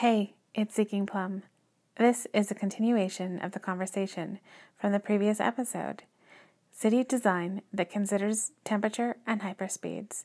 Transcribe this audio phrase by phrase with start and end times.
[0.00, 1.42] Hey, it's Seeking Plum.
[1.96, 4.38] This is a continuation of the conversation
[4.78, 6.04] from the previous episode
[6.72, 10.24] City Design that considers temperature and hyperspeeds.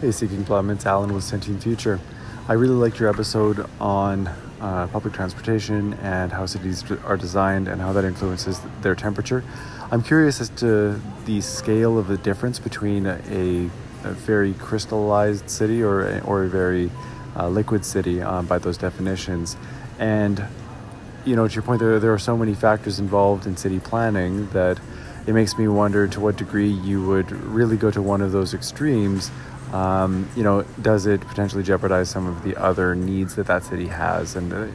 [0.00, 1.98] Hey, Seeking Plum, it's Alan with Sentient Future.
[2.46, 4.28] I really liked your episode on
[4.60, 9.42] uh, public transportation and how cities are designed and how that influences their temperature.
[9.90, 13.68] I'm curious as to the scale of the difference between a,
[14.04, 16.88] a very crystallized city or, or a very
[17.38, 19.56] uh, liquid city um, by those definitions.
[19.98, 20.44] And,
[21.24, 24.48] you know, to your point, there, there are so many factors involved in city planning
[24.50, 24.78] that
[25.26, 28.54] it makes me wonder to what degree you would really go to one of those
[28.54, 29.30] extremes.
[29.72, 33.86] Um, you know, does it potentially jeopardize some of the other needs that that city
[33.88, 34.36] has?
[34.36, 34.66] And uh,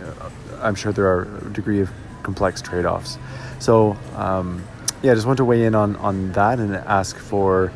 [0.61, 1.89] I'm sure there are a degree of
[2.21, 3.17] complex trade offs.
[3.59, 4.63] So, um,
[5.02, 7.71] yeah, I just want to weigh in on, on that and ask for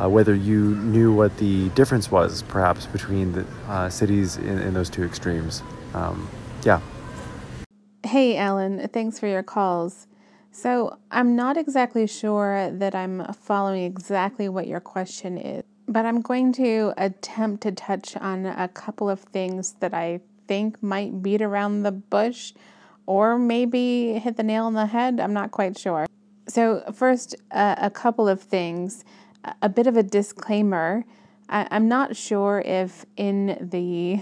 [0.00, 4.74] uh, whether you knew what the difference was, perhaps, between the uh, cities in, in,
[4.74, 5.62] those two extremes.
[5.94, 6.28] Um,
[6.62, 6.80] yeah.
[8.04, 10.06] Hey, Alan, thanks for your calls.
[10.50, 16.20] So, I'm not exactly sure that I'm following exactly what your question is, but I'm
[16.20, 21.40] going to attempt to touch on a couple of things that I think might beat
[21.40, 22.52] around the bush
[23.06, 25.20] or maybe hit the nail on the head.
[25.20, 26.06] I'm not quite sure.
[26.48, 29.04] So, first, uh, a couple of things
[29.60, 31.04] a bit of a disclaimer.
[31.48, 34.20] I, am not sure if in the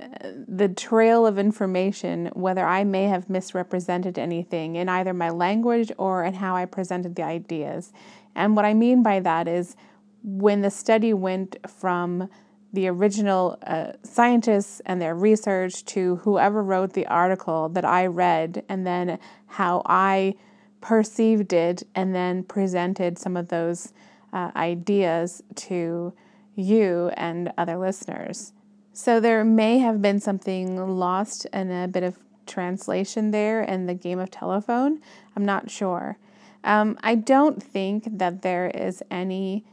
[0.00, 0.06] uh,
[0.48, 6.24] the trail of information whether I may have misrepresented anything in either my language or
[6.24, 7.92] in how I presented the ideas.
[8.34, 9.76] And what I mean by that is
[10.24, 12.28] when the study went from
[12.72, 18.64] the original uh, scientists and their research to whoever wrote the article that I read,
[18.68, 20.34] and then how I
[20.80, 23.92] perceived it and then presented some of those
[24.34, 26.12] uh, ideas to
[26.56, 28.52] you and other listeners.
[28.92, 33.94] So there may have been something lost and a bit of translation there in the
[33.94, 35.00] game of telephone.
[35.34, 36.18] I'm not sure.
[36.62, 39.64] Um, I don't think that there is any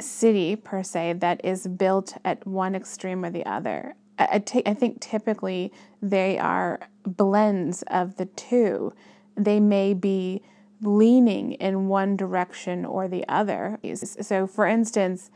[0.00, 3.94] city per se that is built at one extreme or the other.
[4.18, 8.92] I, I, t- I think typically they are blends of the two.
[9.36, 10.42] They may be
[10.82, 13.78] leaning in one direction or the other.
[13.94, 15.30] So, for instance,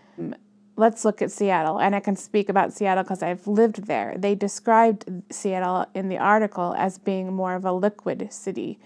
[0.77, 4.15] let's look at Seattle, and I can speak about Seattle because I've lived there.
[4.17, 8.79] They described Seattle in the article as being more of a liquid city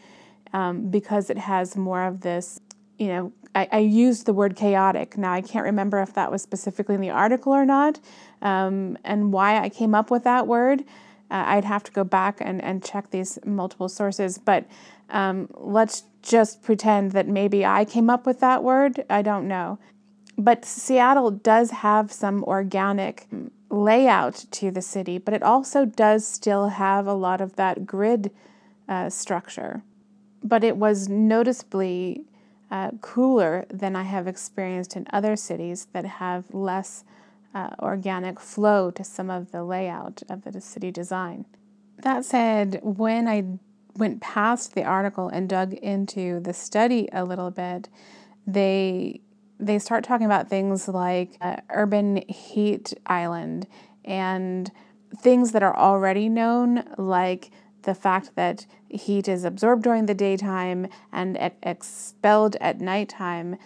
[0.52, 2.60] um, because it has more of this,
[2.98, 5.16] you know, I, I, used the word chaotic.
[5.16, 7.98] Now, I can't remember if that was specifically in the article or not,
[8.42, 10.80] um, and why I came up with that word.
[11.30, 14.66] Uh, I'd have to go back and, and check these multiple sources, but
[15.10, 19.04] um, let's just pretend that maybe I came up with that word.
[19.08, 19.78] I don't know.
[20.36, 23.28] But Seattle does have some organic
[23.70, 28.30] layout to the city, but it also does still have a lot of that grid
[28.88, 29.82] uh, structure.
[30.42, 32.24] But it was noticeably
[32.70, 37.04] uh, cooler than I have experienced in other cities that have less
[37.54, 41.46] uh, organic flow to some of the layout of the city design.
[42.02, 43.58] That said, when I
[43.96, 47.88] went past the article and dug into the study a little bit,
[48.46, 49.20] they
[49.58, 53.66] they start talking about things like uh, urban heat island
[54.04, 54.70] and
[55.18, 57.50] things that are already known, like
[57.82, 63.56] the fact that heat is absorbed during the daytime and expelled at nighttime.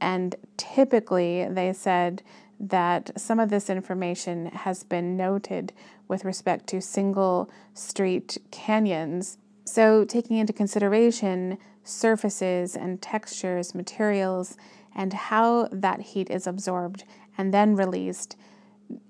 [0.00, 2.22] And typically, they said
[2.58, 5.72] that some of this information has been noted
[6.08, 14.56] with respect to single street canyons so, taking into consideration surfaces and textures, materials,
[14.94, 17.04] and how that heat is absorbed
[17.36, 18.36] and then released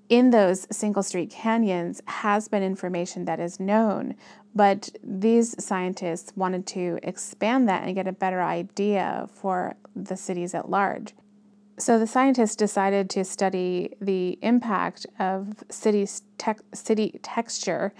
[0.09, 4.15] in those single street canyons has been information that is known,
[4.55, 10.55] but these scientists wanted to expand that and get a better idea for the cities
[10.55, 11.13] at large.
[11.77, 17.93] So the scientists decided to study the impact of city, te- city texture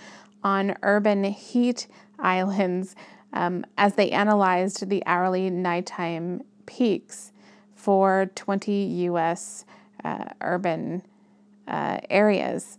[0.43, 1.87] on urban heat
[2.21, 2.95] islands
[3.33, 7.31] um, as they analyzed the hourly nighttime peaks
[7.75, 9.65] for 20 U.S.
[10.03, 11.03] Uh, urban
[11.67, 12.77] uh, areas.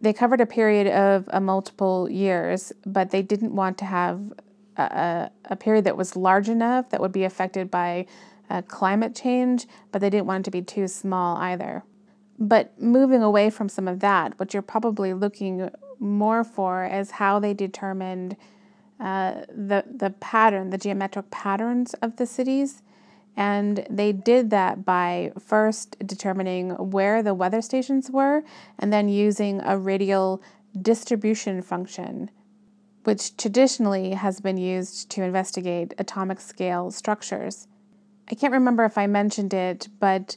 [0.00, 4.32] They covered a period of uh, multiple years, but they didn't want to have
[4.76, 8.06] a, a, period that was large enough that would be affected by
[8.50, 11.84] uh, climate change, but they didn't want it to be too small either.
[12.38, 15.70] But moving away from some of that, what you're probably looking
[16.00, 18.36] more for is how they determined
[19.00, 22.82] uh, the the pattern, the geometric patterns of the cities,
[23.36, 28.42] and they did that by first determining where the weather stations were,
[28.78, 30.42] and then using a radial
[30.80, 32.30] distribution function,
[33.04, 37.66] which traditionally has been used to investigate atomic scale structures.
[38.30, 40.36] I can't remember if I mentioned it, but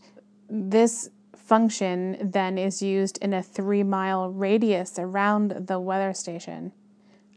[0.50, 6.74] this function then is used in a three mile radius around the weather station.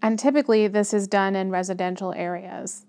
[0.03, 2.87] And typically, this is done in residential areas.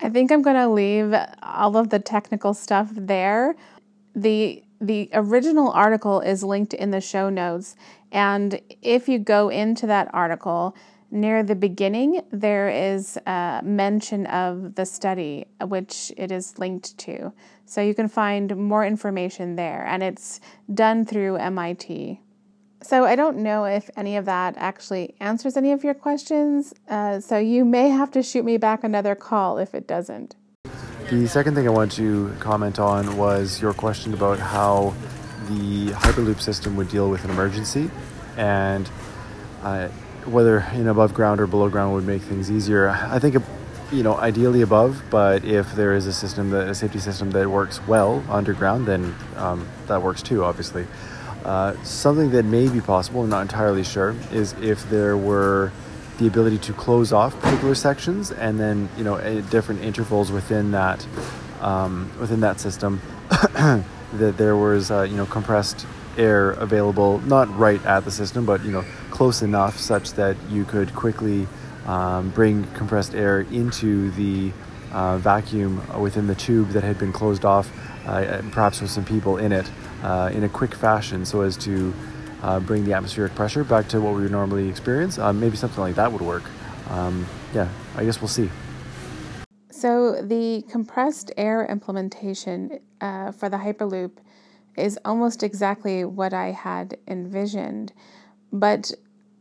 [0.00, 3.56] I think I'm going to leave all of the technical stuff there.
[4.14, 7.74] The the original article is linked in the show notes,
[8.12, 10.76] and if you go into that article,
[11.10, 17.32] near the beginning, there is a mention of the study, which it is linked to.
[17.64, 20.40] So you can find more information there, and it's
[20.72, 22.20] done through MIT.
[22.82, 26.72] So I don't know if any of that actually answers any of your questions.
[26.88, 30.36] Uh, so you may have to shoot me back another call if it doesn't.
[31.10, 34.94] The second thing I want to comment on was your question about how
[35.48, 37.90] the Hyperloop system would deal with an emergency
[38.36, 38.88] and
[39.62, 39.88] uh,
[40.26, 42.90] whether in above ground or below ground would make things easier.
[42.90, 43.36] I think,
[43.90, 47.48] you know, ideally above, but if there is a system, that, a safety system that
[47.48, 50.86] works well underground, then um, that works too, obviously.
[51.44, 55.72] Uh, something that may be possible, I'm not entirely sure, is if there were
[56.18, 60.72] the ability to close off particular sections and then, you know, at different intervals within
[60.72, 61.06] that
[61.60, 65.86] um, within that system, that there was, uh, you know, compressed
[66.16, 70.64] air available, not right at the system, but you know, close enough such that you
[70.64, 71.46] could quickly
[71.86, 74.52] um, bring compressed air into the
[74.92, 77.70] uh, vacuum within the tube that had been closed off,
[78.06, 79.70] uh, perhaps with some people in it,
[80.02, 81.92] uh, in a quick fashion, so as to
[82.42, 85.18] uh, bring the atmospheric pressure back to what we would normally experience.
[85.18, 86.44] Uh, maybe something like that would work.
[86.90, 88.48] Um, yeah, I guess we'll see.
[89.70, 94.12] So the compressed air implementation uh, for the Hyperloop
[94.76, 97.92] is almost exactly what I had envisioned.
[98.52, 98.92] But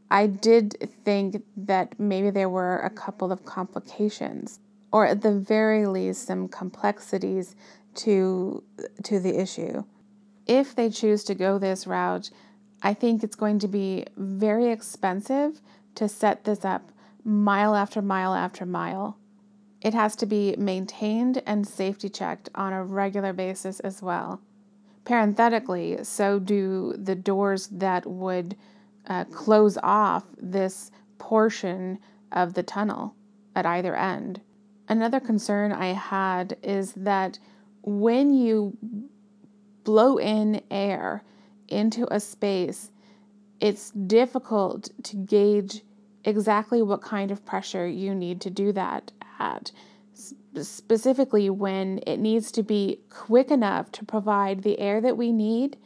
[0.10, 4.60] I did think that maybe there were a couple of complications,
[4.92, 7.56] or at the very least, some complexities
[7.96, 8.64] to,
[9.04, 9.84] to the issue.
[10.46, 12.30] If they choose to go this route,
[12.82, 15.62] I think it's going to be very expensive
[15.96, 16.92] to set this up
[17.24, 19.18] mile after mile after mile.
[19.82, 24.42] It has to be maintained and safety checked on a regular basis as well.
[25.06, 28.56] Parenthetically, so do the doors that would
[29.08, 32.00] uh, close off this portion
[32.32, 33.16] of the tunnel
[33.56, 34.42] at either end.
[34.88, 37.40] Another concern I had is that
[37.82, 38.78] when you
[39.84, 41.24] blow in air
[41.68, 42.92] into a space,
[43.60, 45.82] it's difficult to gauge
[46.24, 49.72] exactly what kind of pressure you need to do that at
[50.64, 55.78] specifically when it needs to be quick enough to provide the air that we need,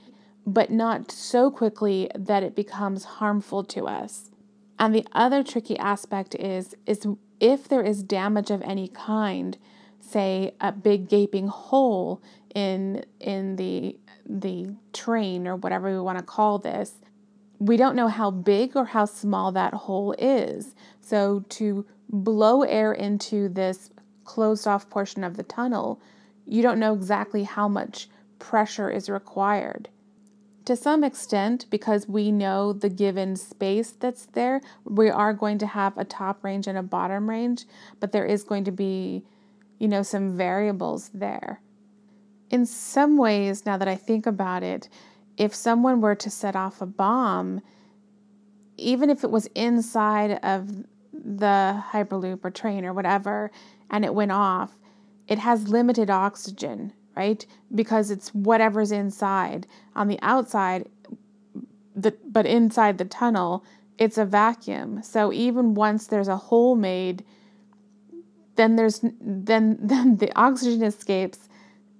[0.45, 4.31] but not so quickly that it becomes harmful to us.
[4.79, 7.05] And the other tricky aspect is is
[7.41, 9.57] if there is damage of any kind,
[9.99, 12.21] say a big gaping hole
[12.55, 13.97] in in the
[14.29, 16.93] the train or whatever we want to call this,
[17.59, 20.75] we don't know how big or how small that hole is.
[21.01, 23.89] So to blow air into this
[24.23, 25.99] closed off portion of the tunnel,
[26.45, 28.07] you don't know exactly how much
[28.39, 29.89] pressure is required.
[30.65, 35.67] To some extent, because we know the given space that's there, we are going to
[35.67, 37.65] have a top range and a bottom range,
[37.99, 39.25] but there is going to be,
[39.79, 41.61] you know, some variables there.
[42.51, 44.87] In some ways, now that I think about it,
[45.35, 47.61] if someone were to set off a bomb,
[48.77, 53.51] even if it was inside of the Hyperloop or train or whatever,
[53.89, 54.77] and it went off,
[55.27, 57.45] it has limited oxygen, right?
[57.73, 59.67] Because it's whatever's inside.
[59.95, 60.89] On the outside,
[61.95, 63.63] the, but inside the tunnel,
[63.97, 65.03] it's a vacuum.
[65.03, 67.23] So even once there's a hole made,
[68.55, 71.49] then there's then then the oxygen escapes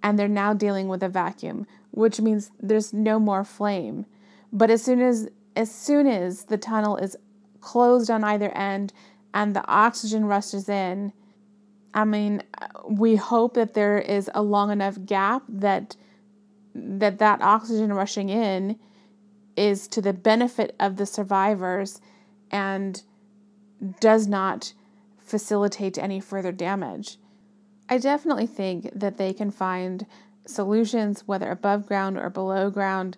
[0.03, 4.05] and they're now dealing with a vacuum, which means there's no more flame.
[4.51, 7.15] But as soon as as soon as the tunnel is
[7.59, 8.93] closed on either end
[9.33, 11.13] and the oxygen rushes in,
[11.93, 12.43] I mean,
[12.89, 15.95] we hope that there is a long enough gap that
[16.73, 18.79] that that oxygen rushing in
[19.57, 21.99] is to the benefit of the survivors
[22.49, 23.03] and
[23.99, 24.73] does not
[25.19, 27.17] facilitate any further damage.
[27.89, 30.05] I definitely think that they can find
[30.45, 33.17] solutions, whether above ground or below ground.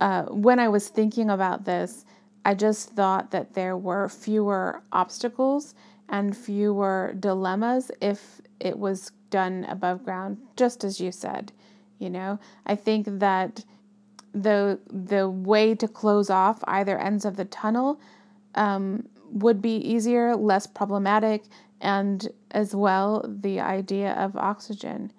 [0.00, 2.04] Uh, when I was thinking about this,
[2.44, 5.74] I just thought that there were fewer obstacles
[6.14, 11.50] and fewer dilemmas if it was done above ground, just as you said.
[11.98, 13.64] You know, I think that
[14.32, 18.00] the the way to close off either ends of the tunnel
[18.54, 21.42] um, would be easier, less problematic,
[21.80, 25.12] and as well the idea of oxygen.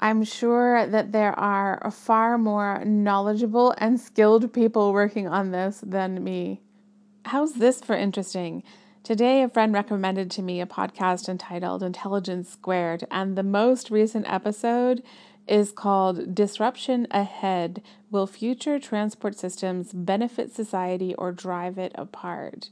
[0.00, 6.24] I'm sure that there are far more knowledgeable and skilled people working on this than
[6.24, 6.60] me.
[7.24, 8.64] How's this for interesting?
[9.04, 14.26] Today, a friend recommended to me a podcast entitled Intelligence Squared, and the most recent
[14.26, 15.02] episode
[15.46, 22.70] is called Disruption Ahead Will Future Transport Systems Benefit Society or Drive It Apart?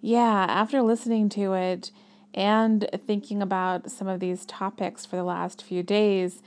[0.00, 1.90] Yeah, after listening to it
[2.32, 6.40] and thinking about some of these topics for the last few days,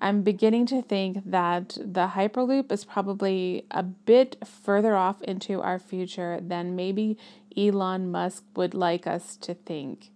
[0.00, 5.78] I'm beginning to think that the Hyperloop is probably a bit further off into our
[5.78, 7.18] future than maybe
[7.56, 10.10] Elon Musk would like us to think,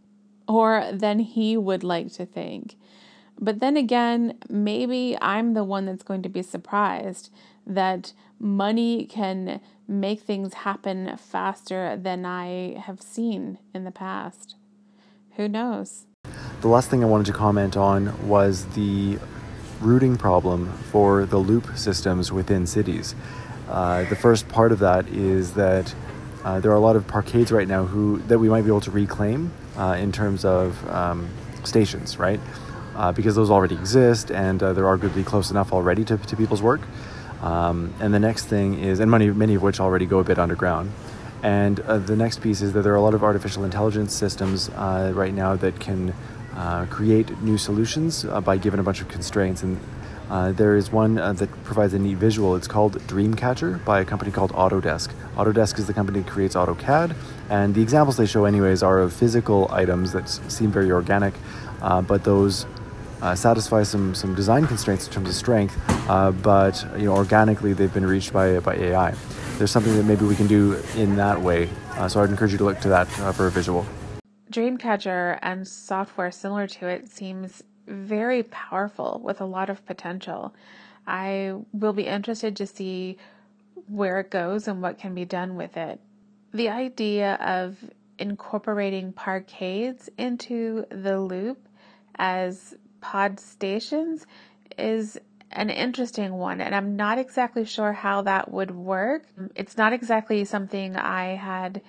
[0.48, 2.76] or than he would like to think.
[3.38, 7.30] But then again, maybe I'm the one that's going to be surprised
[7.66, 14.54] that money can make things happen faster than I have seen in the past.
[15.36, 16.06] Who knows?
[16.60, 19.18] The last thing I wanted to comment on was the
[19.80, 23.14] routing problem for the loop systems within cities.
[23.68, 25.94] Uh, the first part of that is that
[26.44, 28.80] uh, there are a lot of parkades right now who that we might be able
[28.80, 31.28] to reclaim uh, in terms of um,
[31.64, 32.40] stations, right?
[32.96, 36.62] uh, because those already exist and uh, they're arguably close enough already to, to people's
[36.62, 36.80] work.
[37.42, 40.38] Um, and the next thing is, and many, many of which already go a bit
[40.38, 40.92] underground.
[41.42, 44.70] And uh, the next piece is that there are a lot of artificial intelligence systems
[44.70, 46.14] right now that can
[46.56, 49.62] uh, create new solutions uh, by given a bunch of constraints.
[49.62, 49.78] And
[50.56, 52.56] there is one that provides a neat visual.
[52.56, 55.12] It's called Dreamcatcher by a company called Autodesk.
[55.36, 57.14] Autodesk is the company that creates AutoCAD.
[57.50, 61.34] And the examples they show, anyways, are of physical items that seem very organic,
[61.80, 62.66] but those
[63.24, 65.74] uh, satisfy some some design constraints in terms of strength,
[66.10, 69.14] uh, but you know organically they've been reached by by AI.
[69.56, 71.70] There's something that maybe we can do in that way.
[71.92, 73.86] Uh, so I'd encourage you to look to that uh, for a visual.
[74.54, 80.54] Dreamcatcher and software similar to it seems very powerful with a lot of potential.
[81.08, 83.18] I will be interested to see
[83.88, 85.98] where it goes and what can be done with it.
[86.52, 87.78] The idea of
[88.16, 91.66] incorporating parkades into the loop
[92.14, 94.24] as pod stations
[94.78, 95.18] is
[95.50, 99.26] an interesting one, and I'm not exactly sure how that would work.
[99.56, 101.82] It's not exactly something I had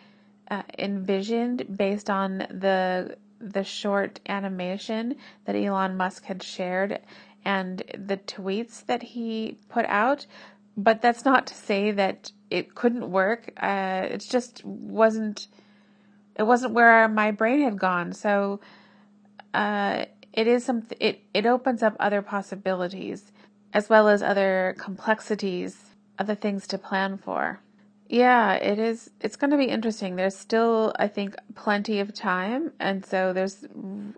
[0.49, 6.99] uh, envisioned based on the the short animation that Elon Musk had shared
[7.43, 10.25] and the tweets that he put out.
[10.77, 13.51] But that's not to say that it couldn't work.
[13.61, 15.47] Uh, it just wasn't.
[16.37, 18.13] It wasn't where my brain had gone.
[18.13, 18.59] So.
[19.53, 23.31] Uh, it is something it, it opens up other possibilities
[23.73, 25.77] as well as other complexities,
[26.17, 27.59] other things to plan for.
[28.07, 30.15] Yeah, it is it's going to be interesting.
[30.15, 33.65] There's still I think plenty of time and so there's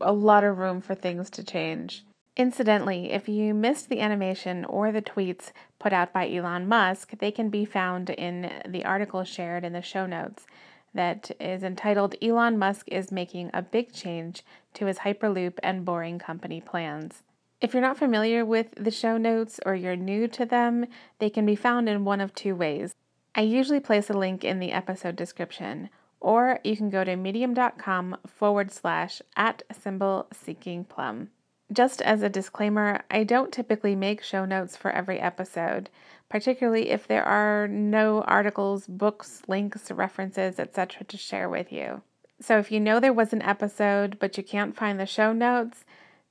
[0.01, 2.03] a lot of room for things to change.
[2.35, 7.31] Incidentally, if you missed the animation or the tweets put out by Elon Musk, they
[7.31, 10.45] can be found in the article shared in the show notes
[10.93, 14.43] that is entitled Elon Musk is Making a Big Change
[14.75, 17.23] to His Hyperloop and Boring Company Plans.
[17.59, 20.85] If you're not familiar with the show notes or you're new to them,
[21.17, 22.93] they can be found in one of two ways.
[23.37, 25.89] I usually place a link in the episode description,
[26.19, 31.29] or you can go to medium.com forward slash at symbol seeking plum.
[31.71, 35.91] Just as a disclaimer, I don't typically make show notes for every episode,
[36.29, 41.05] particularly if there are no articles, books, links, references, etc.
[41.05, 42.01] to share with you.
[42.41, 45.85] So if you know there was an episode but you can't find the show notes,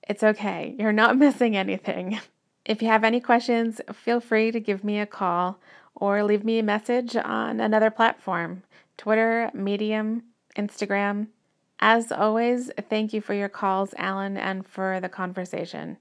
[0.09, 0.75] it's okay.
[0.77, 2.19] You're not missing anything.
[2.65, 5.61] If you have any questions, feel free to give me a call
[5.97, 8.63] or leave me a message on another platform
[8.97, 10.23] Twitter, Medium,
[10.57, 11.29] Instagram.
[11.81, 15.99] As always, thank you for your calls, Alan, and for the conversation.